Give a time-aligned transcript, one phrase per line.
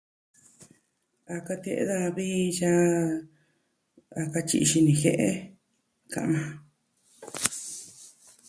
[1.33, 2.89] A katie'e daja vi yaa
[4.19, 5.29] a katyi'i xini jie'e,
[6.11, 6.57] ka'an majan.